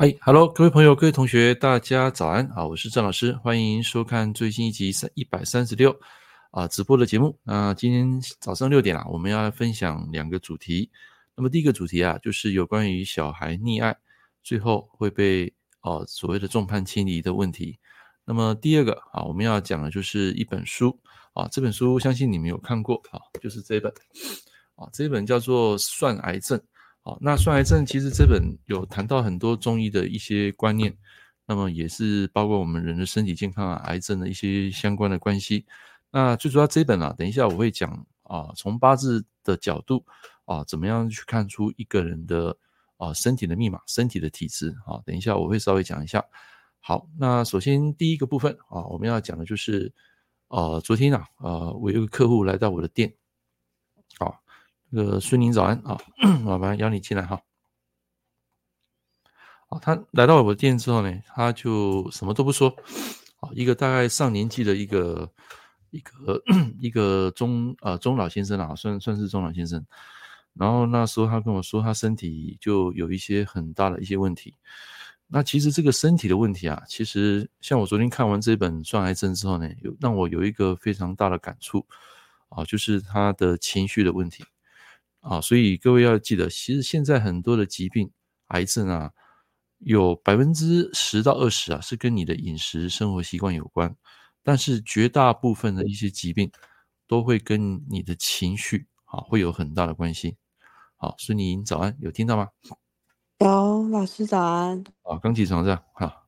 [0.00, 2.64] 嗨哈喽，各位朋友、各位同学，大家早安啊！
[2.64, 5.92] 我是郑老师，欢迎收看最新一集三一百三十六
[6.52, 7.36] 啊直播的节目。
[7.42, 8.08] 那今天
[8.38, 10.88] 早上六点啊，我们要来分享两个主题。
[11.34, 13.96] 那么第一个主题啊，就是有关于小孩溺爱，
[14.44, 17.76] 最后会被啊所谓的众叛亲离的问题。
[18.24, 20.96] 那么第二个啊，我们要讲的就是一本书
[21.32, 23.92] 啊，这本书相信你们有看过啊，就是这本
[24.76, 26.56] 啊，这本叫做《算癌症》。
[27.08, 30.94] 好，那算癌症其实这本有谈到很多中医的一些观念，
[31.46, 35.64] 那么也是包括我们人的身体健康啊、癌症的一些相关的关系。
[36.10, 40.04] 那最主要这本啊，等一下我会讲啊，从八字的角度
[40.44, 42.54] 啊，怎么样去看出一个人的
[42.98, 45.00] 啊身体的密码、身体的体质啊。
[45.06, 46.22] 等一下我会稍微讲一下。
[46.78, 49.90] 好，那首先第一个部分啊，我们要讲的就是
[50.48, 53.10] 呃，昨天啊，呃，我有个客户来到我的店，
[54.90, 55.98] 这个孙宁早安啊，
[56.46, 57.40] 我把邀你进来哈。
[59.68, 62.74] 好，他来到我的店之后呢，他就什么都不说。
[63.40, 65.30] 啊，一个大概上年纪的一个
[65.90, 66.42] 一个
[66.80, 69.84] 一个中呃中老先生啊，算算是中老先生。
[70.54, 74.56] 然后那时候他跟我说，他身体就有一些很大的一些问题。
[75.26, 81.86] 那其实这个身体的问题啊，其实像我昨天看完这本《算癌症》之后呢，有让我有一个非常大的感触
[82.48, 84.44] 啊，就是他的情绪的问题。
[85.28, 88.10] 啊，所以各位要记得，其实现在很多的疾病，
[88.46, 89.10] 癌症啊，
[89.80, 93.94] 有百分之十到二十啊，是跟你的饮食生活习惯有关，
[94.42, 96.50] 但是绝大部分的一些疾病，
[97.06, 100.38] 都会跟你的情绪啊，会有很大的关系。
[100.96, 102.48] 好，孙宁早安，有听到吗？
[103.40, 104.82] 有，老师早安。
[105.02, 106.22] 啊，刚起床是吧哈。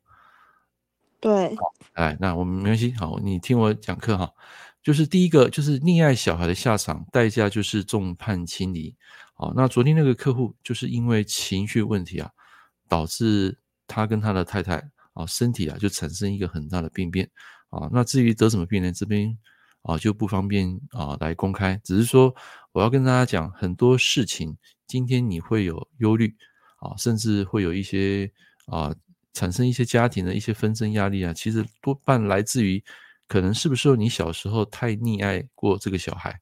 [1.21, 1.57] 对。
[1.95, 4.31] 哎，那我们没关系，好，你听我讲课哈。
[4.83, 8.97] 就是第一个，就是溺爱小孩的下场，代价就是众叛亲离。
[9.35, 12.31] 好，那昨天那个客户就是因为情绪问题啊，
[12.89, 14.83] 导致他跟他的太太
[15.13, 17.29] 啊身体啊就产生一个很大的病变
[17.69, 17.91] 啊。
[17.93, 18.91] 那至于得什么病呢？
[18.91, 19.37] 这边
[19.83, 22.35] 啊就不方便啊来公开，只是说
[22.73, 24.57] 我要跟大家讲很多事情。
[24.87, 26.35] 今天你会有忧虑
[26.79, 28.33] 啊，甚至会有一些
[28.65, 28.95] 啊
[29.35, 32.83] 产生一些家庭的一些纷争压力啊，其实多半来自于。
[33.31, 36.37] 可能是不是你小时候太溺爱过这个小孩，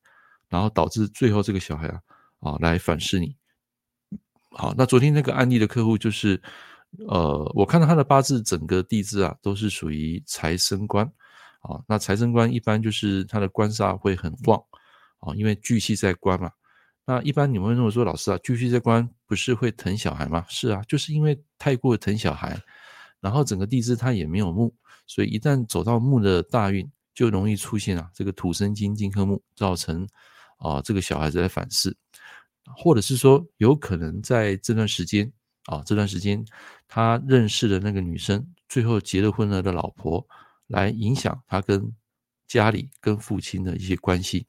[0.48, 2.00] 然后导致最后这个小孩啊
[2.40, 3.36] 啊来反噬你。
[4.52, 6.40] 好，那昨天那个案例的客户就是，
[7.06, 11.04] 呃，我看到他的八字整个地支啊都是属于财生官
[11.60, 14.58] 啊，那财生官一般就是他的官煞会很旺
[15.20, 16.50] 啊，因为巨气在官嘛。
[17.04, 20.42] 那一般你们会认为说，老师啊，巨气在官不是会疼小孩吗？
[20.48, 22.58] 是啊，就是因为太过疼小孩，
[23.20, 24.74] 然后整个地支他也没有木。
[25.06, 30.06] 所以一旦走到木的大运，就容易出现啊这个土生金金克木，造成
[30.58, 31.96] 啊这个小孩子来反噬，
[32.76, 35.32] 或者是说有可能在这段时间
[35.64, 36.44] 啊这段时间
[36.86, 40.26] 他认识的那个女生，最后结了婚了的老婆，
[40.66, 41.90] 来影响他跟
[42.46, 44.46] 家里跟父亲的一些关系。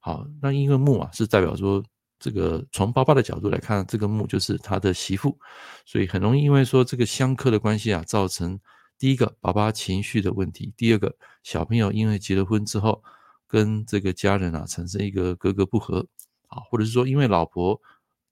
[0.00, 1.84] 好，那因为木啊是代表说
[2.22, 5.36] 这个从爸爸的角度来看，这个木就是他的媳妇，
[5.84, 8.58] 所以很容易因为说这个相克的关系啊，造成。
[8.98, 11.12] 第一个，爸爸情绪的问题；第二个，
[11.42, 13.02] 小朋友因为结了婚之后，
[13.48, 16.06] 跟这个家人啊产生一个格格不合，
[16.46, 17.80] 啊，或者是说因为老婆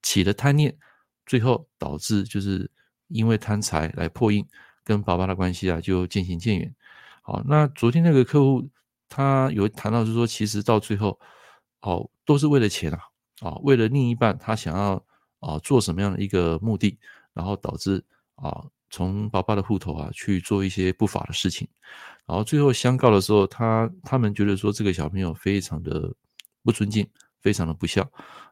[0.00, 0.72] 起了贪念，
[1.26, 2.70] 最后导致就是
[3.08, 4.46] 因为贪财来破印，
[4.84, 6.72] 跟爸爸的关系啊就渐行渐远。
[7.22, 8.64] 好，那昨天那个客户
[9.08, 11.18] 他有谈到，就是说其实到最后，
[11.80, 13.00] 哦，都是为了钱啊，
[13.40, 15.04] 啊，为了另一半他想要
[15.40, 16.98] 啊做什么样的一个目的，
[17.32, 18.04] 然后导致
[18.36, 18.64] 啊。
[18.92, 21.68] 从爸爸的户头啊去做一些不法的事情，
[22.26, 26.12] 然后最后相告的时候，他他们觉得说这个小朋友非常的
[26.64, 27.08] 不尊敬，
[27.40, 28.04] 非常的不孝，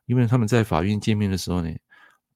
[0.07, 1.75] 因为他们在法院见面的时候呢，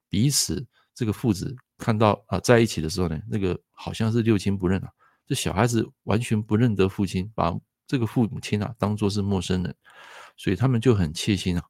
[0.08, 4.90] 彼此这个父子看到啊在一起的时候呢，那个好像是六亲不认啊，
[5.28, 7.54] 这小孩子完全不认得父亲，把
[7.86, 9.72] 这个父母亲啊当作是陌生人，
[10.36, 11.62] 所以他们就很切心啊，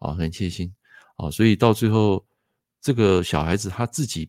[0.00, 0.74] 啊很贴心
[1.16, 2.26] 啊，所以到最后
[2.80, 4.28] 这个小孩子他自己。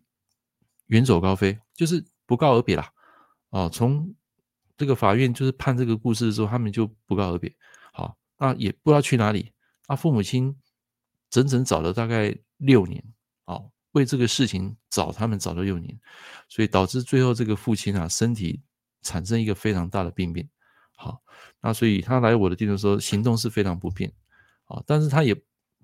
[0.87, 2.91] 远走高飞，就是不告而别啦。
[3.49, 4.13] 啊，从
[4.75, 7.49] 这个法院就是判这个故事的时候，他们就不告而别。
[7.93, 9.53] 好，那也不知道去哪里。
[9.87, 10.53] 啊，父母亲
[11.29, 13.01] 整整找了大概六年，
[13.45, 13.61] 啊，
[13.93, 15.97] 为这个事情找他们找了六年，
[16.49, 18.61] 所以导致最后这个父亲啊身体
[19.01, 20.49] 产生一个非常大的病变。
[20.97, 21.21] 好，
[21.61, 24.11] 那所以他来我的地方时候，行动是非常不便。
[24.65, 25.41] 啊，但是他也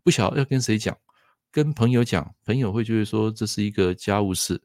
[0.07, 0.98] 不晓得要跟谁讲，
[1.51, 4.57] 跟朋友讲，朋友会觉得说这是一个家务事。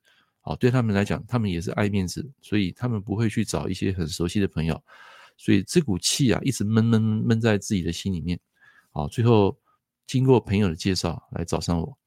[0.42, 4.80] 哦，对他们来讲，他们也是爱面子，所以他们不会去找一些很熟悉的朋友，
[5.36, 8.38] 所以这股气啊，一直闷闷闷在自己的心里面。
[8.92, 9.58] 好，最后
[10.06, 11.98] 经过朋友的介绍来找上我。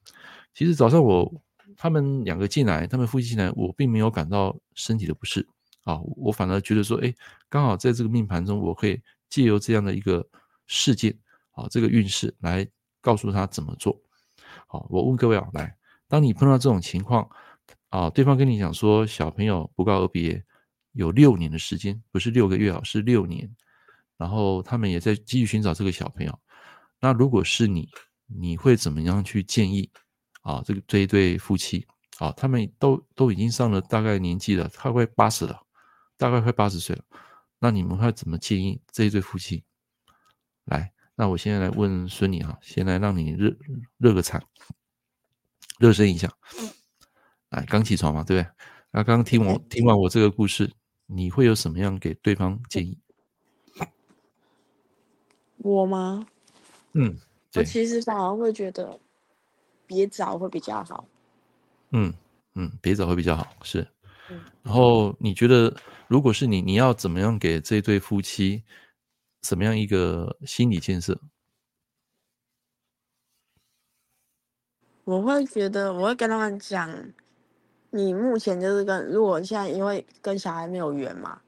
[0.53, 1.29] 其实早上我，
[1.75, 5.45] 他们两个进来，他们夫妻进来，我并没有感到身体的不适
[5.83, 7.13] 啊，我反而觉得说，哎，
[7.49, 8.97] 刚好在这个命盘中，我可以
[9.27, 10.25] 借由这样的一个
[10.67, 11.13] 事件
[11.51, 12.65] 啊，这个运势来
[13.05, 13.95] 告诉他怎么做。
[14.65, 17.29] 好，我问各位啊，来，当你碰到这种情况
[17.89, 20.43] 啊，对方跟你讲说小朋友不告而别
[20.93, 23.47] 有六年的时间，不是六个月啊，是六年，
[24.17, 26.39] 然后他们也在继续寻找这个小朋友。
[26.99, 27.87] 那如果是你，
[28.25, 29.87] 你会怎么样去建议
[30.41, 30.63] 啊？
[30.65, 31.85] 这个这一对夫妻
[32.17, 35.61] 啊，他们都都已经上了大概年纪了，快快八十了，
[36.17, 37.03] 大概快八十岁了。
[37.59, 39.63] 那你们会怎么建议这一对夫妻？
[40.65, 43.55] 来，那我现在来问孙女哈，先来让你热
[43.97, 44.43] 热个场，
[45.79, 46.31] 热身一下。
[47.49, 48.51] 来，刚起床嘛，对不对？
[48.91, 50.71] 那刚刚听我听完我这个故事，
[51.05, 52.97] 你会有什么样给对方建议？
[55.57, 56.27] 我吗？
[56.93, 57.17] 嗯。
[57.55, 58.99] 我其实反而会觉得
[59.87, 61.07] 别找会比较好。
[61.91, 62.13] 嗯
[62.55, 63.87] 嗯，别找会比较好，是。
[64.61, 65.73] 然后你觉得，
[66.09, 68.61] 如果是你，你要怎么样给这对夫妻
[69.45, 71.19] 怎么样一个心理建设？
[75.03, 76.91] 我会觉得，我会跟他们讲，
[77.91, 81.39] 你目前就是跟，如果现在因为跟小孩没有缘嘛，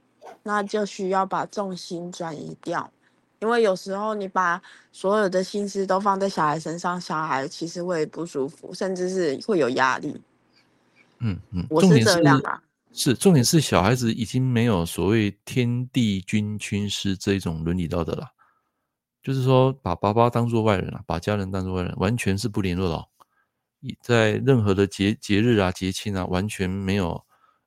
[0.44, 2.92] 那就需要把重心转移掉。
[3.40, 4.62] 因为有时候你把
[4.92, 10.22] 所有的心思都放在小孩身上，小孩其实会不舒服，甚至是会有压力。
[11.20, 12.62] 嗯嗯，我是这样啊。
[12.94, 18.32] 是重点是小孩子已经没有所谓天地君亲师这一种伦理道德了，
[19.22, 23.08] 就是说把爸爸当做外人了，把家人当做外人，完全是不联络了。
[24.02, 27.12] 在任何的节节日啊、节庆啊，完全没有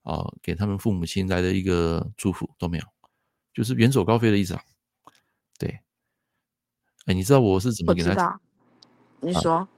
[0.02, 2.84] 啊、呃、给他们父母亲来的一个祝福都没有，
[3.54, 4.62] 就是远走高飞的意思啊。
[5.56, 5.80] 对，
[7.06, 8.40] 哎，你知道我是怎么给他？
[9.20, 9.68] 你说，啊、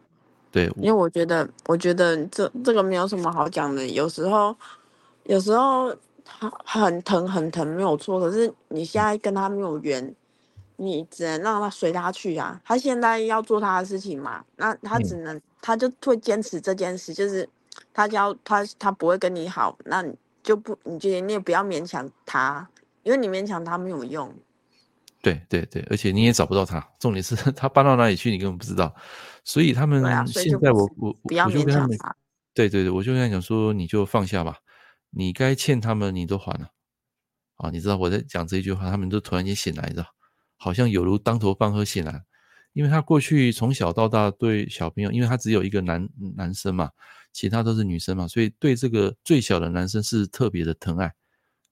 [0.50, 3.86] 对，因为我觉得，我觉得这这个没有什么好讲的。
[3.88, 4.56] 有时候，
[5.24, 8.18] 有时候他很疼，很疼，没有错。
[8.20, 10.14] 可是你现在跟他没有缘，
[10.76, 12.60] 你只能让他随他去啊。
[12.64, 17.48] 他现在要做他的事情嘛，那他只能，嗯、他就会坚持这件事，就是
[17.92, 22.68] 他要他他不会跟你好，那你就不，你觉得你也不要勉强他，
[23.02, 24.32] 因为你勉强他没有用。
[25.20, 26.84] 对对对，而且你也找不到他。
[26.98, 28.92] 重点是他搬到哪里去，你根本不知道。
[29.44, 31.96] 所以他们现在我，我、啊、我我就跟他们，
[32.52, 34.58] 对对对，我就跟他讲说，你就放下吧，
[35.12, 36.72] 你该欠他们你都还了。
[37.56, 40.04] 啊，你知道我在讲这一句话，他们都突然间醒来的，
[40.56, 42.24] 好像有如当头棒喝醒来。
[42.72, 46.90] 因为他过去从小到大对小朋友，因为他只有一个男男生嘛，
[47.32, 51.06] 其他都是女生嘛，所以对这个最小的男生是特别的疼爱。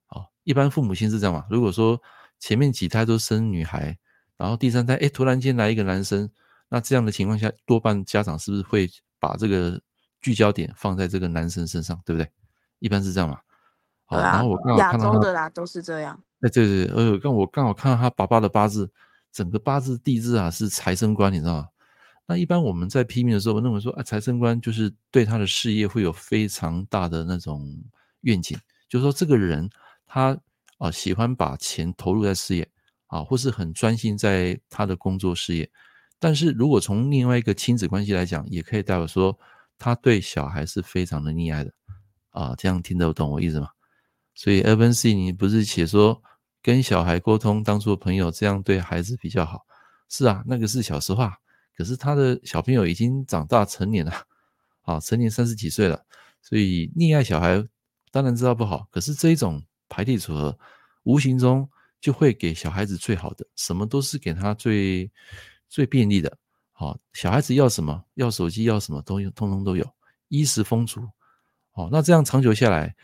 [0.07, 2.01] 啊，一般父母亲是这样嘛，如果说。
[2.43, 3.95] 前面几胎都生女孩，
[4.35, 6.27] 然后第三胎，哎，突然间来一个男生，
[6.69, 8.89] 那这样的情况下，多半家长是不是会
[9.19, 9.79] 把这个
[10.21, 12.27] 聚焦点放在这个男生身上，对不对？
[12.81, 13.39] 一般是这样嘛。
[14.03, 16.21] 好，啊、然后我刚好看到，亚洲的啦都是这样。
[16.41, 18.91] 哎，对对对，呃，刚我刚好看到他爸爸的八字，
[19.31, 21.67] 整个八字地支啊是财生官，你知道吗？
[22.27, 27.65] 那一般我们在批命的时候，我认为说，啊，财生官就是对他的事业会有非常大的那种
[28.21, 28.57] 愿景，
[28.89, 29.69] 就是说这个人
[30.05, 30.37] 他。
[30.81, 32.67] 啊，喜欢把钱投入在事业，
[33.05, 35.69] 啊，或是很专心在他的工作事业。
[36.17, 39.37] 但是如果从另外一个亲子关系来讲，也可以代表说
[39.77, 41.71] 他对小孩是非常的溺爱的，
[42.31, 43.69] 啊，这样听得懂我意思吗？
[44.35, 46.21] 所以 Urban C 你不是写说
[46.61, 49.65] 跟小孩沟通当做朋友，这样对孩子比较好？
[50.09, 51.37] 是啊，那个是小实话。
[51.77, 54.13] 可是他的小朋友已经长大成年了，
[54.81, 56.03] 啊，成年三十几岁了，
[56.41, 57.63] 所以溺爱小孩
[58.11, 58.87] 当然知道不好。
[58.91, 59.63] 可是这一种。
[59.93, 60.57] 排列组合，
[61.03, 61.69] 无形中
[61.99, 65.11] 就会给小孩子最好的，什么都是给他最
[65.67, 66.37] 最便利的。
[66.71, 69.85] 好，小孩子要什么，要手机，要什么都有，通通都有，
[70.29, 71.05] 衣食丰足。
[71.71, 72.95] 好，那这样长久下来，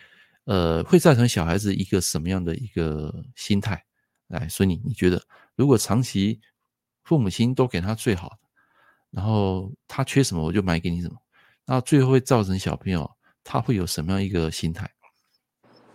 [0.46, 3.84] 呃，会造成小孩子一个什么样的一个心态？
[4.28, 5.22] 来，所以你你觉得，
[5.56, 6.40] 如果长期
[7.04, 8.38] 父母亲都给他最好的，
[9.10, 11.16] 然后他缺什么我就买给你什么，
[11.66, 13.10] 那最后会造成小朋友
[13.44, 14.90] 他会有什么样一个心态？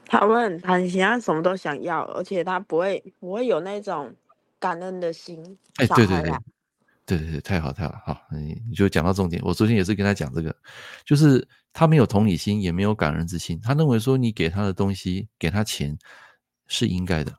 [0.07, 4.15] 他会很贪心，他什么都想要，而且他不会不会有那种
[4.59, 5.59] 感恩的心。
[5.77, 6.33] 哎，对对对，
[7.19, 9.43] 对对对，太好太好，好，你你就讲到重点。
[9.45, 10.55] 我昨天也是跟他讲这个，
[11.05, 13.61] 就是他没有同理心，也没有感恩之心。
[13.61, 15.97] 他认为说你给他的东西，给他钱
[16.67, 17.33] 是应该的，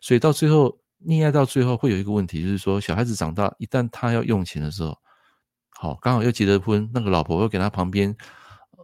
[0.00, 4.96] 所以到最后溺爱到最后会有一个问题，就是说小孩子长大，一旦他要用钱的时候，
[5.70, 8.16] 好，刚好又结了婚，那个老婆又给他旁边。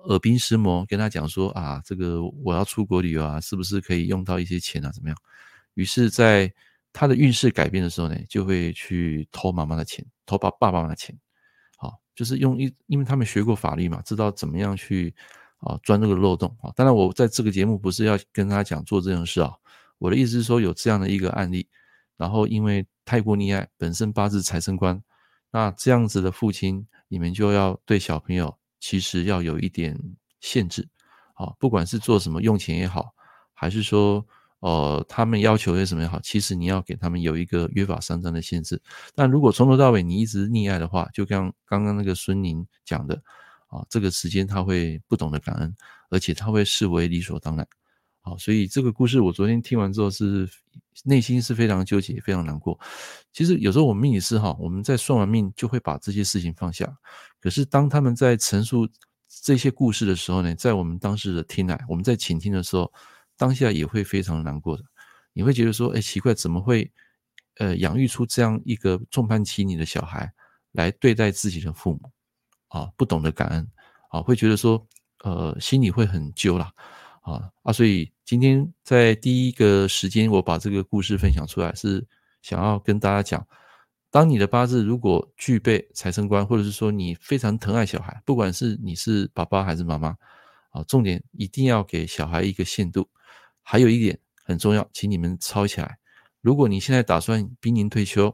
[0.07, 4.93] 耳鬓厮磨，跟他讲说啊，这个我要出国旅游啊，是不是可以用到一些钱啊？
[4.93, 5.17] 怎么样？
[5.73, 6.53] 于是，在
[6.95, 11.13] 他的运势改变的时候呢，就会去偷妈妈的钱，偷爸爸妈妈的钱。
[11.77, 15.13] 好，就是用一，因为他们学过法律嘛，知道怎么样去
[15.59, 16.71] 啊钻这个漏洞啊。
[16.77, 19.53] 当然，我在这个节目不是要跟他讲做这种事啊。
[19.99, 21.69] 我的意思是说，有这样的一个案例，
[22.17, 25.03] 然后因为太过溺爱，本身八字财生官，
[25.51, 29.99] 那这样子的父亲，你们就要对小朋友其实要有一点
[30.39, 30.89] 限制
[31.35, 33.13] 好，不管是做什么用钱也好，
[33.53, 34.25] 还是说。
[34.65, 38.81] 呃，他们要求有什么也好，其实你要给他们有一个约法三章的限制。
[39.15, 43.15] 但如果从头到尾你一直溺爱的话，就像刚刚那个孙宁讲的
[43.67, 45.77] 啊，这个时间他会不懂得感恩，
[46.09, 47.69] 而且他会视为理所当然。
[48.23, 50.49] 好，所以这个故事我昨天听完之后是
[51.05, 52.81] 内心是非常纠结，非常难过。
[53.35, 56.91] 其实有时候我们命理师哈，我们在算完命就会把这些事情放下，
[57.39, 58.89] 可是当他们在陈述
[59.29, 62.91] 这些故事的时候呢，在我们当时的听来，我们在倾听的时候。
[63.37, 64.85] 当下也会非常难过的，
[65.33, 66.91] 你会觉得说，哎，奇怪，怎么会，
[67.59, 70.33] 呃，养育出这样一个众叛亲离的小孩
[70.73, 72.11] 来对待自己的父母，
[72.69, 73.69] 啊，不懂得感恩，
[74.11, 74.87] 啊，会觉得说，
[75.25, 76.73] 呃，心里会很揪啦，
[77.23, 82.07] 啊啊，所以今天在第一个时间，我把这个故事分享出来，是
[82.41, 83.45] 想要跟大家讲，
[84.11, 90.17] 当你的八字如果具备财生官，或者是说你非常疼爱小孩，不管是你是爸爸还是妈妈，
[90.71, 93.09] 啊，重点一定要给小孩一个限度。
[93.65, 95.99] 还有一点很重要，请你们抄起来。
[96.41, 98.33] 如果你现在打算濒临退休，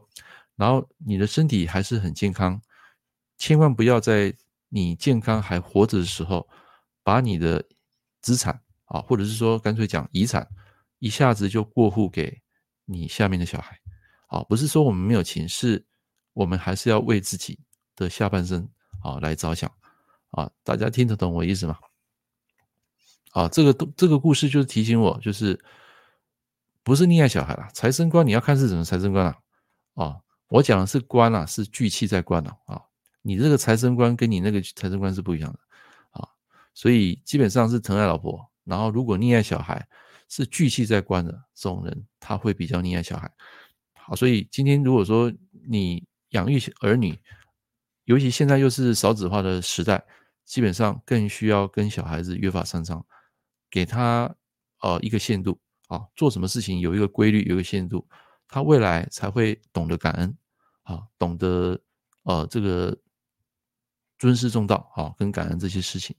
[0.57, 2.61] 然后你的身体还是很健康，
[3.37, 4.35] 千万不要在
[4.67, 6.47] 你健康还活着的时候，
[7.03, 7.65] 把你的
[8.21, 10.47] 资产啊，或者是说干脆讲遗产，
[10.99, 12.41] 一下子就过户给
[12.85, 13.79] 你下面的小孩。
[14.27, 15.83] 啊，不是说我们没有钱，是
[16.33, 17.59] 我们还是要为自己
[17.95, 18.69] 的下半生
[19.01, 19.71] 啊来着想。
[20.31, 21.77] 啊，大家听得懂我意思吗？
[23.31, 25.59] 啊，这个这个故事就是提醒我，就是
[26.83, 29.37] 不是溺爱小孩啦，财生官你要看是什么财生官啊？
[29.95, 30.17] 啊，
[30.49, 32.57] 我讲的是官啊，是聚气在官啊。
[32.65, 32.81] 啊，
[33.21, 35.59] 你这个财生官跟你那个财生官是不一样的
[36.11, 36.27] 啊，
[36.73, 39.87] 所以基本上是疼爱老婆，然后如果溺爱小孩，
[40.27, 43.31] 是聚气在官的这种人，他会比较溺爱小孩。
[43.93, 45.31] 好，所以今天如果说
[45.69, 47.17] 你养育儿女，
[48.03, 50.03] 尤其现在又是少子化的时代，
[50.43, 53.05] 基本上更需要跟小孩子约法三章。
[53.71, 54.35] 给他
[54.81, 58.05] 呃一个限度啊，做什么事情有一个规律，有一个限度，
[58.47, 60.37] 他未来才会懂得感恩
[60.83, 61.79] 啊，懂得
[62.23, 62.95] 呃这个
[64.19, 66.15] 尊师重道啊，跟感恩这些事情。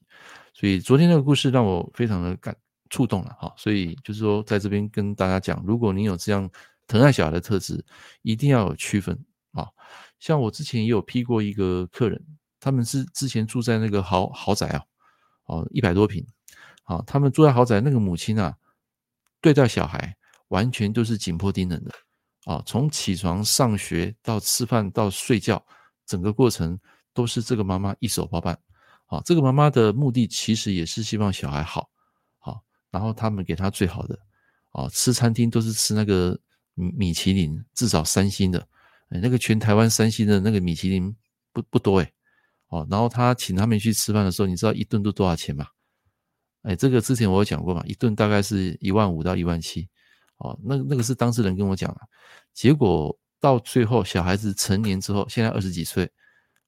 [0.53, 2.55] 所以昨天那个故事让我非常的感
[2.89, 6.49] 触动了哈，所以就是说在这边跟大家讲，如果你有这样
[6.87, 7.83] 疼爱小孩的特质，
[8.21, 9.17] 一定要有区分
[9.53, 9.67] 啊。
[10.19, 12.23] 像我之前也有批过一个客人，
[12.59, 14.83] 他们是之前住在那个豪豪宅啊，
[15.45, 16.23] 哦一百多平
[16.83, 18.55] 啊，他们住在豪宅，那个母亲啊，
[19.41, 20.15] 对待小孩
[20.49, 21.91] 完全都是紧迫盯人的
[22.45, 25.63] 啊，从起床、上学到吃饭到睡觉，
[26.05, 26.77] 整个过程
[27.13, 28.57] 都是这个妈妈一手包办。
[29.07, 31.87] 啊，这个妈妈的目的其实也是希望小孩好，
[32.39, 34.17] 好，然后他们给他最好的，
[34.71, 36.39] 啊，吃餐厅都是吃那个
[36.73, 38.59] 米米其林，至少三星的，
[39.09, 41.15] 哎，那个全台湾三星的那个米其林
[41.51, 42.11] 不不多哎，
[42.69, 45.67] 哦，然后他请他们去吃饭的时候，你知道一顿都多少钱吗？
[46.63, 49.87] 哎，这个之前我有讲过嘛，一顿大概是一万五到一万七，
[50.37, 51.99] 哦，那那个是当事人跟我讲的，
[52.53, 56.09] 结果到最后小孩子成年之后，现在二十几岁，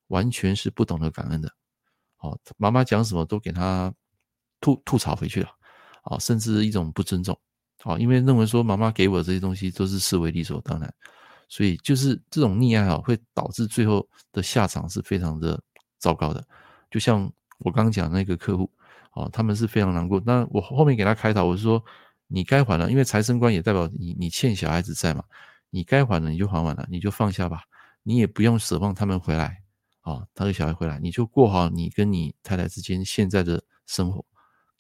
[0.07, 1.49] 完全是不懂得感恩的，
[2.19, 3.93] 哦，妈妈讲什么都给他
[4.59, 5.49] 吐吐槽回去了，
[6.03, 7.39] 啊，甚至一种不尊重，
[7.83, 10.93] 啊，因为认为说妈妈给我这些东西都是视为理所当然，
[11.47, 15.57] 所以就是这种溺爱啊，会导致最后的下场是非常的
[15.99, 16.45] 糟糕的，
[16.91, 18.69] 就像我刚刚讲那个客户。
[19.15, 20.21] 哦，他们是非常难过。
[20.25, 21.81] 那我后面给他开导，我是说，
[22.27, 25.23] 你该还了，因为财神官也代表你，你欠小孩子债嘛，
[25.69, 27.63] 你该还的你就还完了，你就放下吧，
[28.03, 29.61] 你也不用奢望他们回来，
[30.01, 34.23] 啊，他的小孩回来，你就过好你跟你太太之间现在的生活，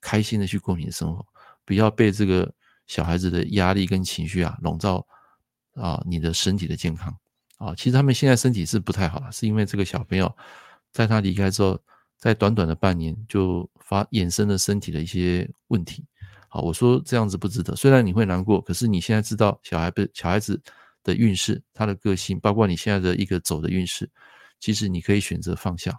[0.01, 1.25] 开心的去过你的生活，
[1.63, 2.53] 不要被这个
[2.87, 5.07] 小孩子的压力跟情绪啊笼罩
[5.75, 7.17] 啊，你的身体的健康
[7.57, 10.35] 啊，其实他们现在身体是不太好了，是因为这个小朋友
[10.91, 11.79] 在他离开之后。
[12.25, 16.03] 在短短的半年就发衍生了身体的一些问题，
[16.49, 17.75] 好，我说这样子不值得。
[17.75, 20.59] 虽然你会难过，可是你现在知道小孩子小孩子
[21.03, 24.09] 的运势，他的个性，包括你现在的一个走的运势，
[24.59, 25.95] 其实你可以选择放下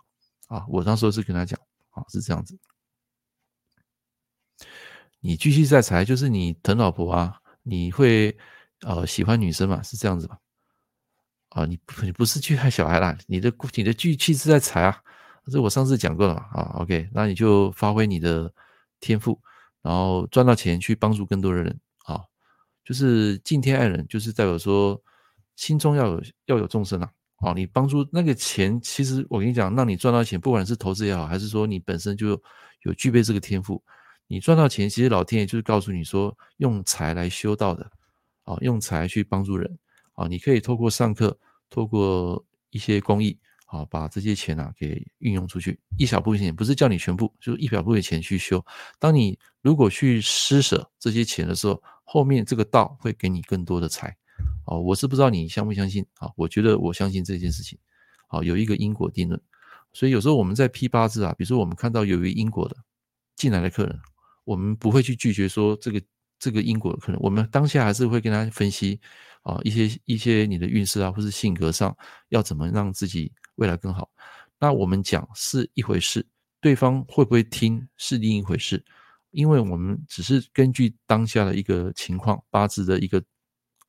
[0.48, 0.66] 啊。
[0.68, 1.56] 我当时候是跟他讲，
[1.90, 2.58] 啊，是这样子。
[5.20, 8.36] 你继续在财，就是你疼老婆啊，你会
[8.80, 9.80] 呃喜欢女生嘛？
[9.84, 10.36] 是这样子吧？
[11.50, 15.00] 啊，你你不是去害小孩啦，你的你的聚气是在财啊。
[15.50, 18.52] 这我上次讲过了嘛，啊，OK，那你就发挥你的
[19.00, 19.40] 天赋，
[19.82, 22.20] 然后赚到钱去帮助更多的人啊，
[22.84, 25.00] 就是敬天爱人，就是代表说
[25.54, 32.40] 心中要有要有众生啊，哦，你帮助那个钱，其实我跟你讲，让你赚到钱，不管是投资也好，还是说你本身就
[32.82, 33.80] 有具备这个天赋，
[34.26, 37.88] 你赚到钱，其实老天爷就是告诉你说，用财来修道的，
[38.44, 39.78] 啊，用财去帮助人，
[40.14, 41.38] 啊，你可以透过上课，
[41.70, 43.38] 透过一些公益，
[43.68, 48.64] 好，把这些钱啊给运用出去，一小部分钱，不是叫你全部，就是一小部分钱去修。
[48.98, 54.16] 当你如果去施舍这些钱的时候，后面这个道会给你更多的财。
[54.66, 56.30] 哦，我是不知道你相不相信啊？
[56.36, 57.78] 我觉得我相信这件事情。
[58.28, 59.40] 好，有一个因果定论，
[59.92, 62.76] 所以有时候我们在批八字啊，比如说我们看到有一个因果的
[63.34, 63.98] 进来的客人，
[64.44, 66.00] 我们不会去拒绝说这个
[66.38, 69.00] 这个因果的客人，我们当下还是会跟他分析
[69.42, 71.96] 啊一些一些你的运势啊，或是性格上
[72.28, 74.10] 要怎么让自己未来更好。
[74.58, 76.26] 那我们讲是一回事，
[76.60, 78.82] 对方会不会听是另一回事，
[79.32, 83.22] 因为我们只是根据当下的一个情况，八字的一个。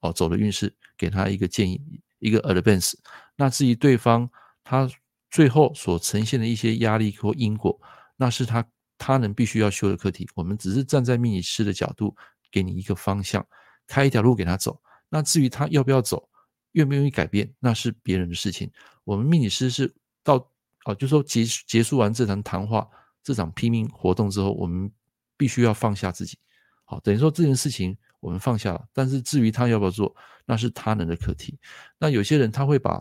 [0.02, 1.82] 哦，走的运势，给他一个建议，
[2.20, 2.94] 一个 advance。
[3.36, 4.30] 那至于对方
[4.64, 4.88] 他
[5.32, 7.82] 最后所呈现的一些压力或因果，
[8.16, 8.64] 那是他
[9.00, 10.30] 他能必须要修的课题。
[10.36, 12.16] 我们只是站在命理师的角度，
[12.52, 13.44] 给你一个方向，
[13.88, 14.80] 开一条路给他走。
[15.10, 16.30] 那至于他要不要走，
[16.74, 18.72] 愿不愿意改变，那是别人的事情。
[19.08, 20.36] 我们命理师是到
[20.84, 22.86] 哦，就说结结束完这场谈话，
[23.24, 24.92] 这场拼命活动之后，我们
[25.38, 26.38] 必须要放下自己。
[26.84, 27.98] 好，等于说这件事情。
[28.20, 31.58] 我们放下了，但是至于他要不要做，那是他人的课题。
[32.00, 33.00] 那有些人他会把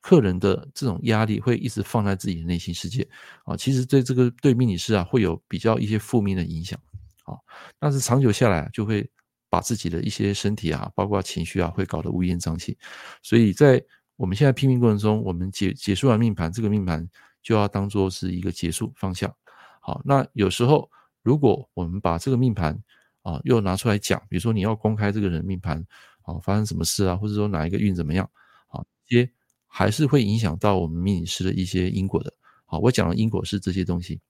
[0.00, 3.06] 客人的这种压力会一直放在自己的内心世界
[3.44, 6.80] 啊，其实对这个对命理师啊会有比较一些负面的影响
[7.24, 7.36] 啊。
[7.78, 9.08] 但是长久下来就会
[9.50, 12.76] 把自己的一些身体啊，包括情绪啊，会搞得乌烟瘴气。
[13.22, 13.80] 所以在
[14.16, 17.08] 我们现在拼命过程中，我们结结束完命盘，这个命盘
[17.42, 19.34] 就要当做是一个结束，方向。
[19.80, 20.90] 好，那有时候
[21.22, 22.78] 如果我们把这个命盘，
[23.22, 25.84] 啊，又拿出来讲，比如说你要公开这个人命盘，
[26.22, 28.28] 啊，发生什么事啊，或者说哪一个运怎么样，
[28.68, 29.30] 啊，这些
[29.66, 32.32] 还是会影响到我们命理师的一些因果的。
[32.66, 34.20] 好，我讲的因果是这些东西。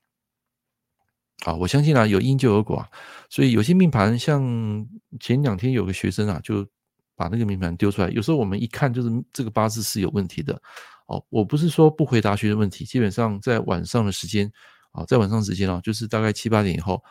[1.45, 2.89] 啊，我相信啊，有因就有果啊，
[3.29, 4.89] 所以有些命盘，像
[5.21, 6.67] 前两天有个学生啊，就
[7.15, 10.61] 把那个命盘丢出来，有时候我们一看就是这个八字是有问题的。
[11.07, 14.51] 哦，我不是说不回答学生问题，基本上在晚上的时间，
[14.93, 17.03] 啊，在晚上时间啊，就是大概七八点以后，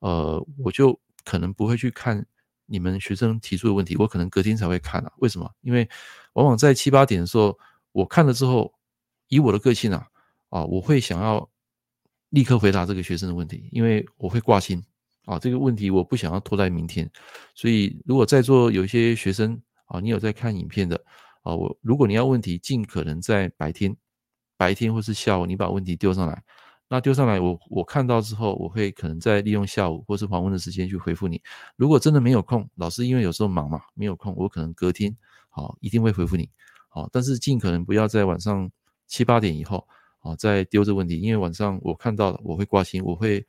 [0.00, 0.98] 呃，我就。
[1.22, 2.24] 可能不会去看
[2.64, 5.12] 你们学生提出的问题，我可能隔天才会看啊。
[5.18, 5.48] 为什么？
[5.60, 5.86] 因为
[6.32, 7.56] 往往在七八点的时候，
[7.92, 8.72] 我看了之后，
[9.28, 10.06] 以我的个性啊，
[10.48, 11.46] 啊，我会想要
[12.30, 14.82] 立刻回答这个学生的问题，因为我会挂心
[15.30, 17.08] 啊，这个问题我不想要拖在明天。
[17.54, 21.00] 所以，如果在座有一些学生啊，你有在看影片的
[21.42, 23.96] 啊，我如果你要问题，尽可能在白天、
[24.56, 26.42] 白天或是下午，你把问题丢上来。
[26.88, 31.40] 那丢上来我，我看到之后，我会可能再利用下午或是黄昏的时间去回复你。
[31.76, 35.16] 如果真的没有空，老师因为有时候忙嘛，没有空，我可能隔天
[35.48, 36.50] 好一定会回复你。
[36.88, 38.68] 好，但是尽可能不要在晚上
[39.06, 39.86] 七八点以后
[40.18, 43.46] 啊再丢这问题，因为晚上我看到了，我会挂心，我会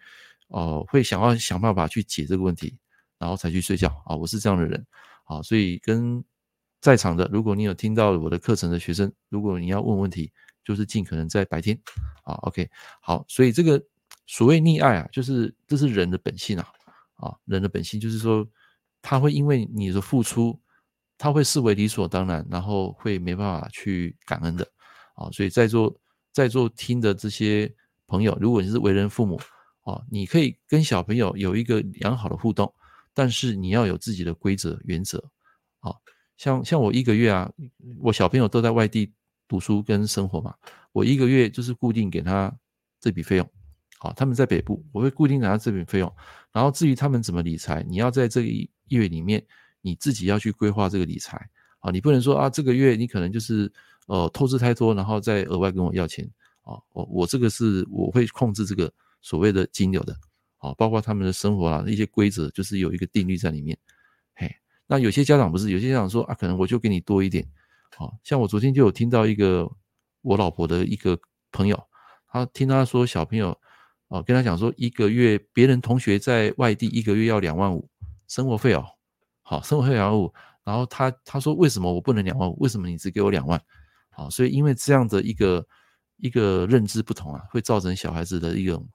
[0.52, 2.78] 呃会想要想办法去解这个问题，
[3.18, 4.16] 然后才去睡觉啊。
[4.16, 4.86] 我是这样的人
[5.26, 6.24] 啊，所以跟
[6.80, 10.32] 在场的，如果你有听到我的课程的学生，如果你要问问题。
[10.64, 11.76] 就是尽可能在白天
[12.24, 12.70] 啊，OK，
[13.02, 13.84] 好，所以这个
[14.28, 16.68] 所谓溺爱啊，就是这是人的本性啊，
[17.16, 18.48] 啊，人的本性就是说，
[19.02, 20.62] 他会因为你的付出，
[21.18, 24.64] 他会视为理所当然，然后会没办法去感恩的
[25.16, 26.00] 啊，所以在座
[26.32, 27.74] 在座听的这些
[28.06, 29.42] 朋友，如果你是为人父母
[29.84, 32.74] 啊，你可以跟小朋友有一个良好的互动，
[33.13, 35.24] 但是你要有自己的规则原则
[35.80, 35.94] 啊，
[36.38, 37.52] 像像我一个月啊，
[38.00, 39.13] 我小朋友都在外地。
[39.48, 40.56] 读书跟生活嘛，
[40.94, 42.50] 我一个月就是固定给他
[43.02, 43.46] 这笔费用，
[44.00, 46.10] 好，他们在北部，我会固定给他这笔费用，
[46.54, 49.46] 然后至于他们怎么理财，你要在这一月里面
[49.82, 51.36] 你自己要去规划这个理财，
[51.80, 53.70] 啊，你不能说啊这个月你可能就是
[54.08, 56.26] 呃透支太多，然后再额外跟我要钱，
[56.62, 58.89] 啊，我我这个是我会控制这个
[59.22, 60.16] 所谓的金流的，
[60.58, 63.78] 啊，包括他们的生活啊一些规则，就是有一个定律在里面，
[64.36, 64.54] 嘿，
[64.88, 67.48] 那有些家长不是，有些家长说啊，可能我就给你多一点。
[67.96, 69.70] 好像我昨天就有听到一个
[70.22, 71.20] 我老婆的一个
[71.52, 71.82] 朋友，
[72.28, 73.56] 他听他说小朋友
[74.08, 77.88] 哦跟他讲说一个月别人同学在外地一个月要两万五
[78.28, 78.86] 生活费哦，
[79.42, 82.58] 好生活费两万五，然后他他说为什么我不能两万五？
[82.60, 83.62] 为什么你只给我两万？
[84.10, 85.66] 好，所以因为这样的一个
[86.16, 88.88] 一个认知不同啊，会造成小孩子的一种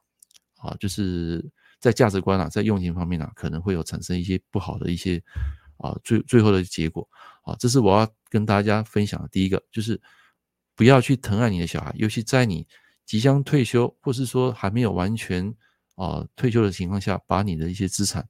[0.57, 1.45] 啊，就是
[1.81, 5.23] 在价值观啊，在用钱方面啊，可能会有产生一些不好的一些。
[5.79, 7.07] 啊，最最后的结果
[7.43, 10.01] 啊，这是我要跟大家分享的第一个，就是
[10.75, 12.67] 不要去疼爱你的小孩，尤其在你
[13.05, 15.55] 即将退休，或是说还没有完全
[15.97, 18.27] 啊退休的情况下，把你的一些资产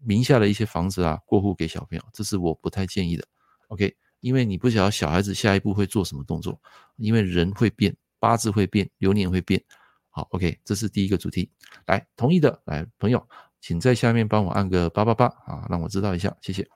[0.00, 3.24] 名下的一些房子啊过户给小朋友，这是我不太建议的。
[3.68, 6.60] OK，因为你不晓得小孩子下一步会做什么动作，
[6.96, 9.62] 因为人会变，八字会变，流年会变。
[10.14, 11.50] 好，OK，这是第一个主题。
[11.86, 13.26] 来，同意的，来，朋友，
[13.62, 16.68] 请在下面帮我按个八八八啊，让我知道一下，谢谢。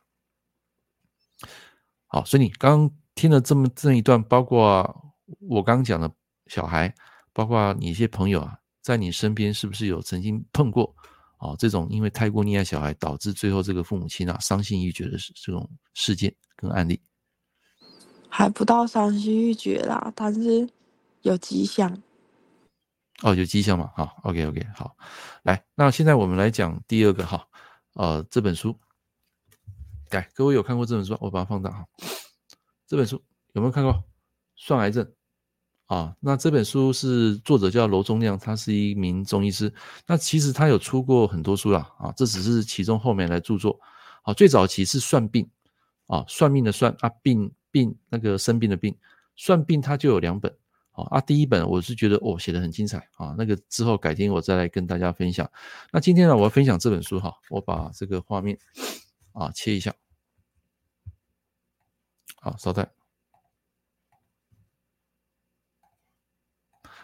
[2.07, 6.11] 好，所以你刚听了这么这一段，包括我刚讲的
[6.47, 6.95] 小孩，
[7.35, 10.97] 包括你一些朋友啊，在你身边是不是有曾经碰过？
[11.39, 16.99] 哦，这种因为太过溺爱小孩，导致最后这个父母亲啊伤心欲绝的这种事件跟案例，
[18.31, 20.67] 还不到伤心欲绝啦，但是
[21.21, 22.03] 有迹象。
[23.23, 23.91] 哦，有迹象嘛？
[23.97, 24.97] 好，OK OK，好，
[25.43, 27.47] 来，那现在我们来讲第二个哈，
[27.95, 28.79] 呃，这本书，
[30.11, 31.17] 来，各位有看过这本书？
[31.21, 31.87] 我把它放大哈，
[32.87, 34.05] 这本书有没有看过？
[34.57, 35.13] 算癌症。
[35.87, 39.73] 啊，那这本书是作者叫罗宗亮，他是一名中医师。
[40.05, 43.79] 那其实他有出过很多书啦，啊，这只是其中后面来著作。
[44.23, 45.49] 啊，最早期是算病，
[46.09, 48.99] 啊，算命的算啊，病病那个生病的病，
[49.37, 50.53] 算病他就有两本。
[51.05, 55.51] 啊，第一本我是觉得哦写的很精彩啊，那个之后改天我再来跟大家分享。
[55.93, 58.59] 那今天呢，我要分享这本书哈，我把这个画面
[59.33, 59.95] 啊切一下，
[62.41, 62.91] 好，稍待。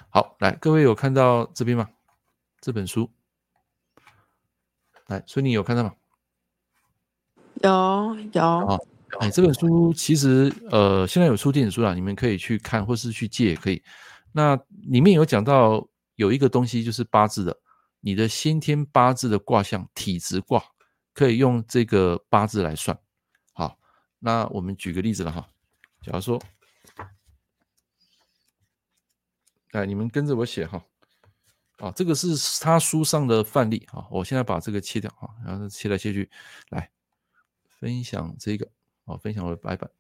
[0.08, 1.88] 好，来，各位有看到这边吗？
[2.60, 3.10] 这本书，
[5.06, 5.94] 来，所以你有看到吗？
[7.62, 8.78] 有有啊，
[9.20, 13.82] 哎，这本书其实呃，现在有出电子书了，你们可以去看，或是去借也可以。
[14.32, 14.56] 那
[14.88, 17.56] 里面有讲到有一个东西，就是八字的，
[18.00, 20.62] 你的先天八字的卦象体质卦，
[21.12, 22.98] 可以用这个八字来算。
[23.52, 23.78] 好，
[24.18, 25.48] 那我们举个例子了哈，
[26.02, 26.40] 假如说。
[29.72, 30.84] 哎，你们跟着我写哈，
[31.78, 36.30] 啊，这个是他书上的范例啊，我现在把这个切掉啊，然后切来切去，
[36.68, 36.90] 来
[37.80, 38.68] 分享这个，
[39.04, 39.90] 哦，分享我的白板。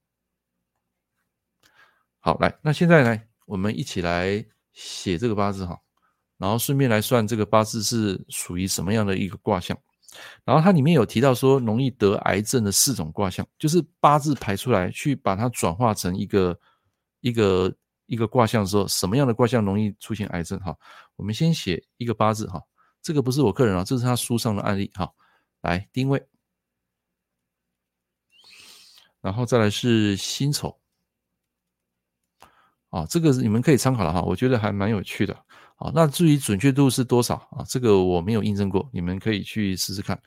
[2.20, 5.80] 好，来，那现在来，我们一起来写这个八字哈，
[6.38, 9.76] 然后顺便来算这个八字是属于什么样的一个卦象，
[10.44, 16.58] 然后它里面有提到说容易得癌症的四种卦象，就是八字排出来去把它转化成一个
[17.20, 17.74] 一个。
[18.06, 20.58] 一个卦象的时候，什么样的卦象容易出现癌症？
[20.60, 20.76] 哈，
[21.16, 22.60] 我们先写一个八字哈，
[23.00, 25.10] 这个不是我个人啊，这是他书上的案例哈。
[25.62, 26.22] 来丁位，
[29.22, 30.78] 然后再来是辛丑，
[32.90, 35.32] 啊，这个你们可以参考了哈，我觉得还蛮有趣的。
[35.76, 37.64] 啊，那至于准确度是多少啊？
[37.68, 40.20] 这个我没有印证过，你们可以去试试看。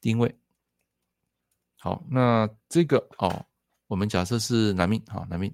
[0.00, 0.34] 丁未，
[1.78, 3.44] 好，那这个哦，
[3.88, 5.52] 我们假设是男命啊，男命。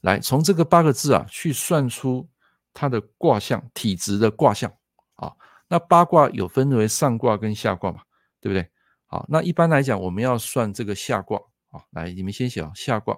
[0.00, 2.28] 来，从这个八个字啊，去算出
[2.74, 4.72] 它的卦象体质的卦象
[5.14, 5.32] 啊。
[5.68, 8.02] 那八卦有分为上卦跟下卦嘛，
[8.40, 8.68] 对不对？
[9.12, 11.84] 好，那一般来讲，我们要算这个下卦啊。
[11.90, 13.14] 来，你们先写啊，下卦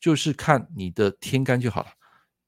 [0.00, 1.90] 就是看你的天干就好了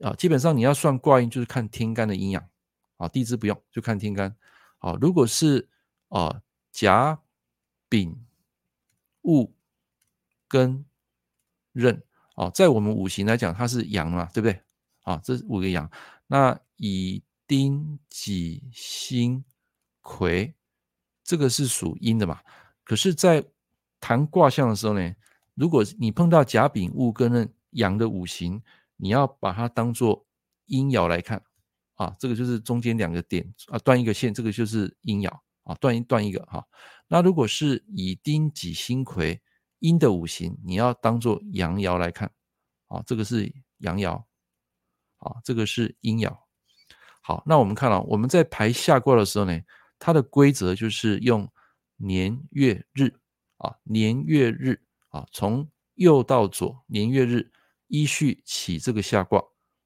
[0.09, 0.14] 啊。
[0.14, 2.48] 基本上你要算卦印，就是看天干的阴阳
[2.96, 4.35] 啊，地支不用，就看天干。
[4.79, 5.68] 好，如果是
[6.09, 7.20] 啊甲
[7.90, 8.25] 丙
[9.20, 9.55] 戊
[10.48, 10.85] 庚。
[11.75, 12.03] 壬
[12.37, 14.61] 啊，在我们五行来讲，它是阳嘛，对不对？
[15.05, 15.90] 啊，这五个阳。
[16.27, 19.42] 那乙丁己辛
[20.01, 20.55] 癸，
[21.24, 22.40] 这个是属阴的嘛？
[22.85, 23.44] 可是，在
[24.00, 25.14] 谈卦象的时候呢，
[25.54, 28.62] 如果你碰到甲丙戊庚壬阳的五行，
[28.96, 30.26] 你要把它当做
[30.66, 31.42] 阴爻来看
[31.94, 32.14] 啊。
[32.18, 35.30] 这个就是中间两个点啊，断一个线，这个就是阴爻
[35.64, 36.66] 啊，断一断一个哈。
[37.08, 39.40] 那如果是乙丁己辛癸。
[39.82, 42.30] 阴的五行，你要当做阳爻来看，
[42.87, 44.14] 啊，这个是阳爻，
[45.16, 46.32] 啊，这个是阴爻。
[47.20, 49.61] 好，那我们看了，我们在排下卦的时候呢，
[50.04, 51.48] 它的规则就是用
[51.96, 53.14] 年月日，
[53.58, 57.52] 啊，年月日，啊，从右到左，年月日
[57.86, 59.40] 依序起这个下卦，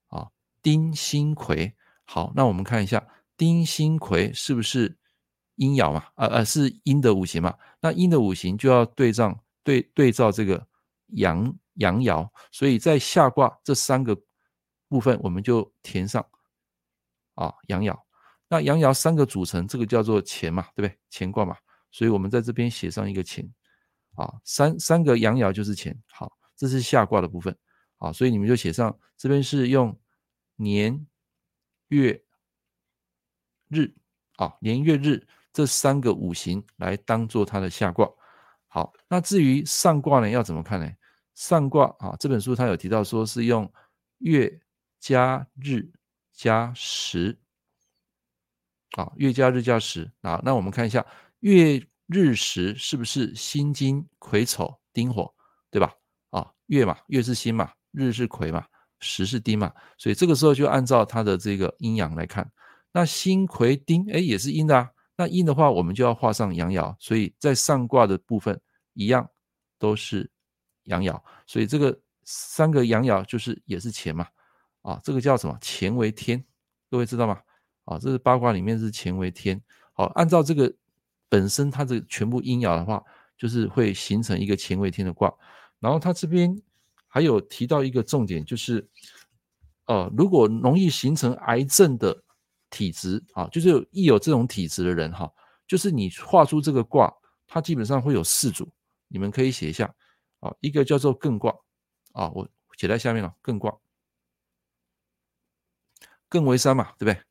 [0.06, 0.30] 啊，
[0.62, 1.76] 丁辛癸。
[2.06, 4.96] 好，那我们看一下，丁辛癸是不是
[5.56, 6.06] 阴爻嘛？
[6.14, 7.54] 呃呃，是阴的五行嘛？
[7.82, 9.38] 那阴的五行就要对仗。
[9.62, 10.64] 对对照这个
[11.08, 14.16] 阳阳爻，所以在下卦这三个
[14.88, 16.24] 部分，我们就填上
[17.34, 18.05] 啊阳爻。
[18.48, 20.98] 那阳爻三个组成，这个叫做乾嘛，对不对？
[21.10, 21.56] 乾卦嘛，
[21.90, 23.44] 所以我们在这边写上一个乾
[24.14, 25.96] 啊，三三个阳爻就是乾。
[26.10, 27.56] 好，这是下卦的部分
[27.98, 29.98] 啊，所以你们就写上这边是用
[30.54, 31.06] 年
[31.88, 32.22] 月
[33.68, 33.92] 日
[34.36, 38.08] 啊年月日这三个五行来当做它的下卦。
[38.68, 40.90] 好，那至于上卦呢，要怎么看呢？
[41.34, 43.70] 上卦啊，这本书它有提到说是用
[44.18, 44.60] 月
[45.00, 45.90] 加日
[46.32, 47.38] 加时，
[48.96, 50.40] 啊，月加日加时啊。
[50.44, 51.04] 那我们看一下
[51.40, 55.32] 月日时是不是辛金癸丑丁火，
[55.70, 55.92] 对吧？
[56.30, 58.64] 啊，月嘛，月是辛嘛，日是癸嘛，
[59.00, 62.50] 时是丁嘛，所以这个时候就按照它的这个阴阳来看。
[62.92, 64.90] 那辛癸丁，哎，也是阴的啊。
[65.16, 68.58] 那阴的话，我们就要画上阳爻，所以在上卦的部分
[68.94, 69.28] 一样
[69.78, 70.30] 都是
[70.84, 71.20] 阳爻。
[71.46, 74.26] 所以这个三个阳爻就是也是干嘛，
[74.82, 75.58] 啊，这个叫什么？
[75.60, 76.42] 干为天，
[76.90, 77.40] 各位知道吗？
[77.86, 79.60] 啊，这是八卦里面是乾为天。
[79.94, 80.72] 好，按照这个
[81.28, 83.02] 本身它这全部阴爻的话，
[83.36, 85.34] 就是会形成一个乾为天的卦。
[85.80, 86.54] 然后它这边
[87.08, 88.86] 还有提到一个重点，就是，
[89.86, 92.22] 呃，如果容易形成癌症的。
[92.68, 95.32] 体质啊，就是一有这种体质的人哈，
[95.68, 97.10] 就是你画出这个卦，
[97.46, 98.68] 它基本上会有四组，
[99.06, 99.86] 你们可以写一下
[100.40, 100.52] 啊。
[100.58, 101.54] 一个叫做艮卦
[102.12, 102.46] 啊，我
[102.76, 103.32] 写在下面了。
[103.40, 103.72] 艮卦，
[106.28, 107.22] 艮为山嘛，对不对？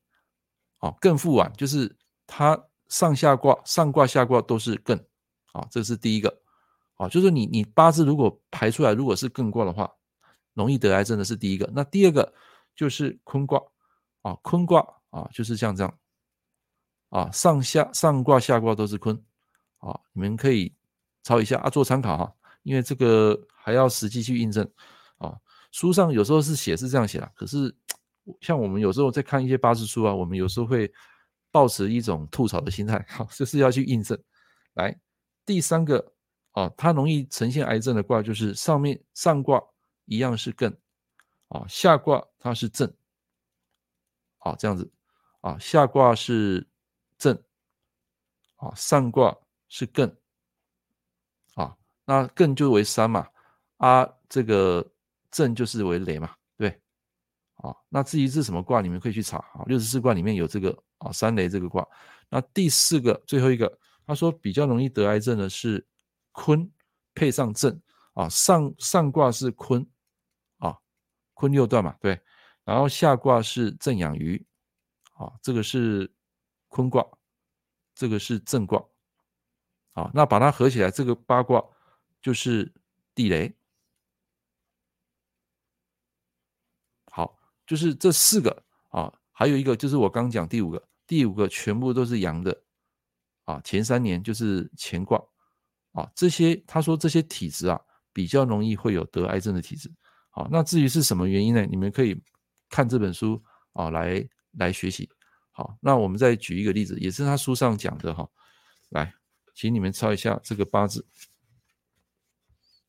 [0.86, 1.96] 啊，艮复晚，就是
[2.28, 5.02] 它上下卦、上卦下卦都是艮
[5.54, 6.42] 啊，这是第一个
[6.96, 7.10] 啊。
[7.10, 9.92] 就是你你八字如果排出来，如果是艮卦的话，
[10.54, 11.70] 容易得癌症的是第一个。
[11.74, 12.34] 那第二个
[12.76, 13.62] 就是坤卦
[14.22, 14.86] 啊，坤卦。
[15.16, 15.98] 啊，就是像这样，
[17.08, 19.16] 啊，上下上卦下卦都是坤，
[19.78, 20.76] 啊，你们可以
[21.24, 24.70] 抄一下啊，做参考哈，因为这个还要实际去印证，
[25.20, 25.40] 啊，
[25.72, 27.74] 书上有时候是写是这样写的，可是
[28.42, 30.92] 像我们有时候在看一些八字书啊，我们有时候会
[31.52, 34.20] 抱持一种吐槽的心态， 好，就是要去印证。
[34.74, 34.98] 来，
[35.46, 36.14] 第三个
[36.52, 39.62] 啊，它容易呈现癌症的卦就是上面上卦
[40.06, 40.76] 一样是艮，
[41.50, 42.94] 啊，下卦它是震，
[44.40, 44.92] 啊，这样子。
[45.42, 46.68] 啊，下卦是
[47.20, 47.40] 震，
[48.56, 49.38] 啊，上卦
[49.70, 50.12] 是艮，
[51.54, 53.28] 啊，那艮就为山嘛，
[53.78, 54.92] 啊，这个
[55.30, 56.36] 震就是为雷嘛，
[57.66, 61.88] 啊，那至于是什么卦，你们可以去查啊，六十四卦里面有这个啊，三雷这个卦。
[62.30, 65.86] 那第四个最后一个，他说比较容易得癌症的是
[66.32, 66.70] 坤
[67.14, 67.82] 配上震，
[68.14, 69.86] 啊，上上卦是坤，
[70.58, 70.78] 啊，
[71.34, 72.22] 坤六段嘛，对，
[72.64, 74.46] 然后下卦是震养鱼。
[75.18, 76.14] 啊，这个是
[76.68, 77.02] 坤卦，
[77.94, 78.86] 这个是震卦，
[79.94, 81.64] 啊，那把它合起来，这个八卦
[82.22, 82.70] 就是
[83.14, 83.56] 地雷。
[87.10, 92.62] 好，就是这四个啊，还有一个就是我刚讲第五个，第五个全部都是阳的，
[93.46, 95.22] 啊，前三年就是乾卦，
[95.94, 97.80] 啊，这些他说这些体质啊，
[98.12, 99.92] 比较容易会有得癌症的体质。
[100.30, 101.66] 好，那至于是什么原因呢？
[101.66, 102.22] 你们可以
[102.70, 103.42] 看这本书
[103.74, 104.28] 啊来。
[104.58, 105.10] 来学习，
[105.52, 108.26] 好，那我们再举一个例子，也是他书上讲的哈。
[108.88, 109.14] 来，
[109.54, 111.06] 请你们抄一下这个八字。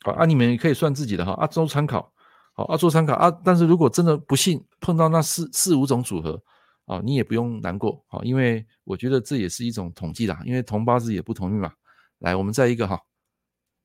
[0.03, 2.15] 好啊，你们也可以算自己的哈，啊，做参考，
[2.57, 3.31] 好啊，做参考啊。
[3.45, 6.42] 但是如果真的不幸碰到那四四五种组合
[6.87, 11.73] 啊，你也不用难过，啊，因为我觉得这也是一种统计啦，因为同八字也不同命嘛。
[12.19, 12.99] 来，我们再一个哈，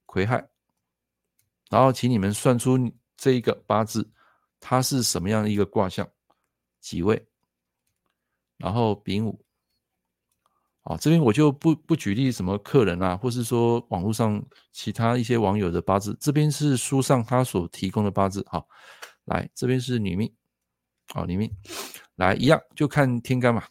[0.05, 0.49] 癸亥，
[1.69, 2.79] 然后请你们算出
[3.17, 4.09] 这一个八字，
[4.59, 6.07] 它是什么样的一个卦象，
[6.79, 7.27] 几位？
[8.57, 9.43] 然后丙午，
[10.83, 18.67] 啊，这边我就不不举例什么客人啊，或是说网络上其他一些网友的八字，这边是书上他所提供的八字，好，
[19.25, 20.33] 来这边是女命，
[21.13, 21.51] 好，女命，
[22.15, 23.67] 来一样就看天干嘛，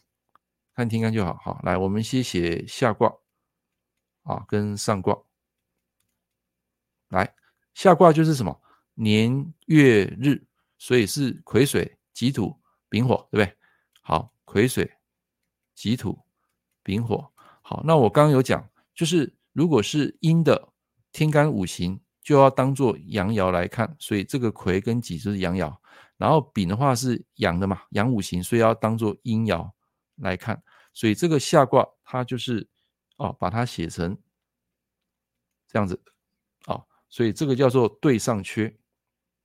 [0.73, 3.11] 看天干就好，好，来我们先写下卦，
[4.23, 5.17] 啊，跟上卦，
[7.09, 7.35] 来
[7.73, 8.61] 下卦就是什么
[8.93, 10.41] 年月日，
[10.77, 12.57] 所以是癸水己土
[12.89, 13.57] 丙火，对不对？
[14.01, 14.31] 好。
[14.43, 14.91] 癸水、
[15.73, 16.21] 己土、
[16.83, 20.69] 丙火，好，那我刚刚有讲，就是如果是阴的
[21.11, 25.75] 天干五行，就要当做阳爻来看，所以这个魁跟己就是阳爻，
[26.17, 29.69] 然后丙的话是阳的嘛，阳五行，所以要当做阴爻
[30.15, 30.61] 来看，
[30.93, 32.67] 所以这个下卦它就是
[33.17, 34.17] 哦，把它写成
[35.67, 36.01] 这样子，
[36.65, 38.75] 啊，所以这个叫做对上缺，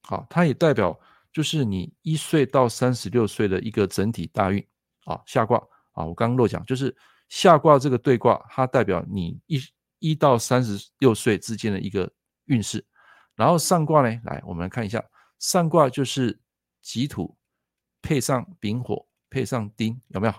[0.02, 0.98] 好，它也代表
[1.32, 4.66] 就是你一岁到三十六岁的一个整体大运。
[5.04, 5.56] 啊，下卦。
[5.92, 6.94] 啊，我刚刚漏讲，就是
[7.28, 9.60] 下卦这个对卦，它代表你一
[9.98, 12.10] 一到三十六岁之间的一个
[12.44, 12.84] 运势。
[13.34, 15.04] 然后上卦呢，来我们来看一下，
[15.38, 16.38] 上卦就是
[16.80, 17.36] 己土
[18.00, 20.34] 配上丙火配上丁，有没有？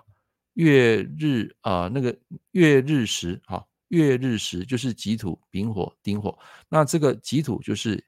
[0.54, 2.18] 月日啊、那个
[2.52, 6.38] 月日时啊，月日时就是己土丙火丁火。
[6.70, 8.04] 那这个己土就是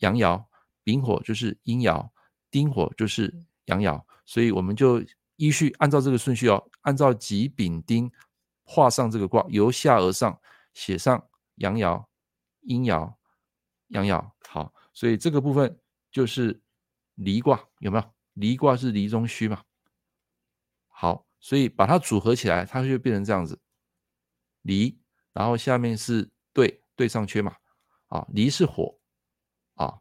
[0.00, 0.42] 阳爻，
[0.82, 2.08] 丙火就是阴爻，
[2.50, 3.32] 丁火就是
[3.66, 5.02] 阳爻，所以我们就。
[5.42, 8.08] 依序按照这个顺序哦，按照己丙丁
[8.62, 10.40] 画上这个卦，由下而上
[10.72, 11.20] 写上
[11.56, 12.04] 阳爻、
[12.60, 13.12] 阴爻、
[13.88, 14.24] 阳爻。
[14.48, 15.76] 好，所以这个部分
[16.12, 16.62] 就是
[17.16, 18.04] 离卦，有没有？
[18.34, 19.60] 离卦是离中虚嘛？
[20.86, 23.58] 好，所以把它组合起来，它就变成这样子：
[24.62, 24.96] 离
[25.32, 27.56] 然后下面是兑，兑上缺嘛，
[28.06, 28.96] 啊，离是火，
[29.74, 29.98] 啊，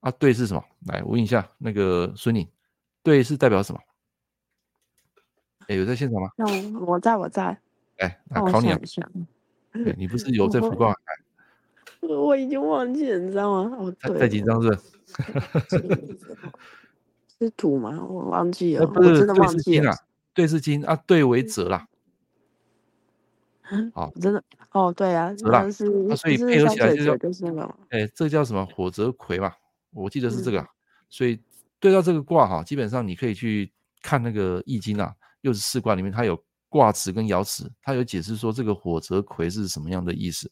[0.00, 0.64] 啊，兑是什么？
[0.86, 2.50] 来，问一下那个孙宁，
[3.04, 3.80] 兑是代表什么？
[5.70, 6.28] 哎，有在现场吗？
[6.36, 6.44] 那，
[6.80, 7.56] 我在，我在。
[7.98, 8.78] 哎，那考你啊！
[9.72, 10.92] 对，你不是有在福报？
[12.02, 13.76] 我已经忘记了，你知道吗？
[13.78, 14.76] 哦，太太紧张是？
[17.38, 18.04] 是土吗？
[18.04, 19.94] 我忘记 了，我真的忘记了。
[20.34, 21.86] 对是金啊，兑为泽啦。
[23.94, 27.12] 好，真的哦，对啊，那是所以配合起来就叫
[27.90, 28.66] 哎，这叫什么？
[28.74, 29.52] 火泽葵嘛，
[29.92, 30.66] 我记得是这个。
[31.08, 31.40] 所以
[31.78, 33.70] 对到这个卦哈，基本上你可以去
[34.02, 40.50] 看那个易经啊，又是四卦里面它有卦辞跟爻辞，它有解释说这个火泽葵是什么样的意思。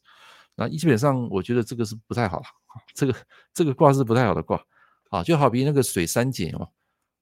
[0.55, 2.45] 那基本上我觉得这个是不太好了，
[2.93, 3.15] 这个
[3.53, 4.61] 这个卦是不太好的卦
[5.09, 6.69] 啊，就好比那个水三减哦。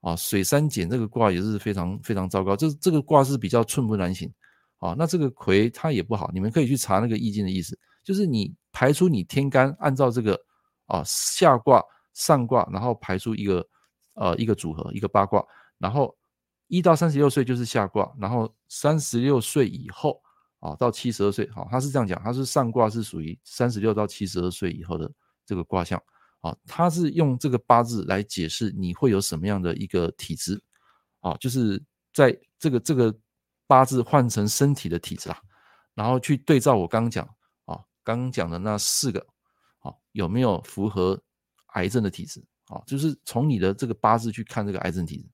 [0.02, 4.32] 啊，水三减这个卦也是非常非常糟糕，这这个卦是比较寸步难行
[4.78, 4.96] 啊。
[4.98, 10.40] 那这个魁它也不好，你们可以去查那个易经的意思，就是你排出你天干，按照这个
[10.86, 13.68] 啊下卦上卦，然后排出一个
[14.14, 15.44] 呃一个组合一个八卦，
[15.80, 16.16] 然后
[16.68, 20.22] 一到三十六岁就是下卦，然后三十六岁以后
[20.60, 25.12] 啊到七十二岁，好，他是这样讲，他是上卦是属于三十六到七十二岁以后的
[25.46, 26.02] 这个卦象。
[26.42, 30.62] 啊，他是用这个八字来解释你会有什么样的一个体质，
[31.20, 33.14] 啊，就是在这个这个
[33.66, 35.42] 八字换成身体的体质啊，
[35.96, 37.26] 然后去对照我刚刚讲
[37.66, 39.20] 啊，刚刚讲的那四个，
[39.80, 41.20] 啊，有没有符合
[41.74, 42.40] 癌症的体质？
[42.68, 45.28] 啊，就是从你的这个八字去看这个癌症体质，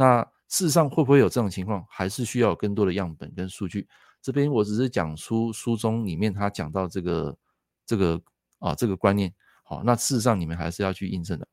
[0.00, 1.84] 那事实上会不会有这种情况？
[1.90, 3.86] 还是需要有更多的样本跟数据？
[4.22, 7.36] 这边我只是讲出书中里面他讲到这个
[7.84, 8.18] 这个
[8.60, 9.30] 啊这个观念。
[9.62, 11.46] 好，那事实上你们还是要去印证的。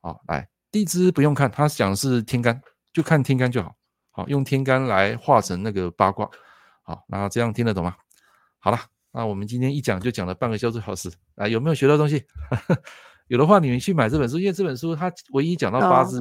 [0.00, 2.58] 好，来地支不用看，他讲的是天干，
[2.90, 3.76] 就看天干就好。
[4.10, 6.26] 好，用天干来化成那个八卦。
[6.82, 7.94] 好，那这样听得懂吗？
[8.58, 8.78] 好了，
[9.12, 10.80] 那我们今天一讲就讲了半个小时。
[11.34, 12.24] 啊，有没有学到东西？
[13.28, 16.20] 有的话，你们去买这本书，因为这本书它唯一讲到八字，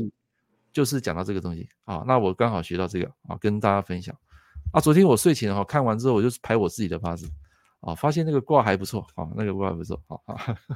[0.71, 1.67] 就是讲到这个东西。
[1.86, 4.15] 啊，那我刚好学到这个，啊，跟大家分享。
[4.71, 7.29] 啊，昨天我睡前哈看完之后，我就排我自己的八字。
[7.82, 10.19] 啊，发现那个卦还不错，啊，那个卦还不错，啊，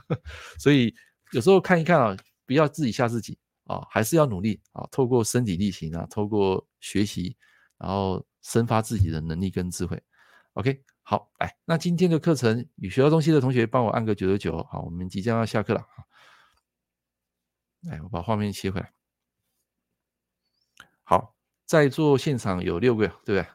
[0.57, 0.95] 所以
[1.33, 7.35] 有时候看一看啊，不要自己吓自己啊，还是要努力啊，透过身体力行啊，透过学习，
[7.77, 10.01] 然后生发自己的能力跟智慧。
[10.53, 16.07] OK，好，来，那今天的课程有学到东西的同学，帮我按个九九九，好，我们即将要下课了啊，
[17.81, 18.93] 来，我把画面切回来。
[21.73, 23.47] 在座现场有六个，对不对？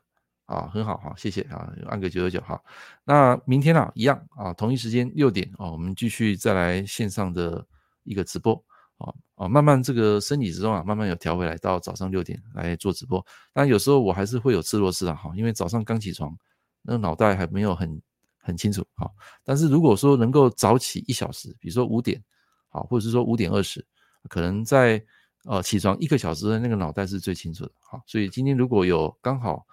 [0.47, 2.61] 啊，很好哈，谢谢啊，按个九九九哈。
[3.05, 7.65] 那明天啊，一样啊，同一时间六点啊，我们继续再来线上的
[8.03, 8.61] 一个直播
[8.97, 13.25] 啊啊，慢慢这个身体之中啊，慢慢有调回来，到早上六点来做直播。
[13.53, 16.37] 但有时候我还是会有吃螺丝的哈，因为早上刚起床，
[16.83, 18.03] 那脑袋还没有很
[18.43, 19.09] 很清楚啊。
[19.45, 22.21] 但是如果说能够早起一小时，比如说五点
[22.71, 23.87] 啊，或者是说五点二十，
[24.29, 25.01] 可能在
[25.49, 28.01] 呃起床一个小时的那个脑袋是最清楚的好。
[28.07, 29.67] 所以今天如果有刚好。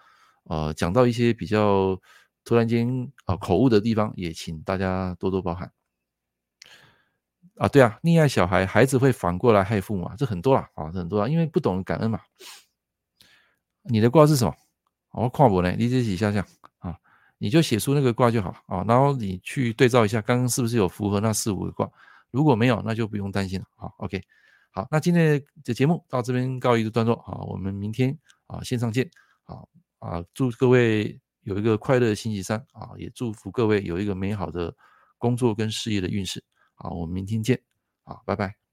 [0.48, 2.00] 呃，讲到一些比较
[2.44, 2.88] 突然间
[3.26, 5.72] 啊、呃、口误的地方，也请大家多多包涵。
[7.58, 12.20] 啊，对啊，溺爱小孩，孩子会反过来害父母啊，这很多啦啊，这很多啊，因为不懂感恩嘛。
[13.90, 14.56] 你的卦是什么？
[15.14, 16.46] 我看我呢，你自己想想
[16.78, 16.96] 啊，
[17.40, 21.90] 你就写出那个卦就好啊，然后你去对照一下，刚刚是不是有符合那四五个卦？
[22.30, 23.66] 如果没有，那就不用担心了。
[23.78, 24.22] 好，OK，
[24.76, 29.10] 好，那今天的节目到这边告一个段落啊，我们明天啊线上见，
[29.44, 29.68] 好。
[30.00, 32.92] 啊，祝各位有一个快乐的星期三啊！
[32.96, 34.76] 也祝福各位有一个美好的
[35.18, 36.44] 工作跟事业的运势。
[36.76, 37.60] 啊，我们明天见。
[38.04, 38.65] 好，拜拜。